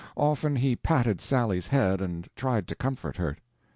Often 0.17 0.55
he 0.55 0.75
patted 0.75 1.21
Sally's 1.21 1.67
head 1.67 2.01
and 2.01 2.27
tried 2.35 2.67
to 2.69 2.73
comfort 2.75 3.17
her. 3.17 3.37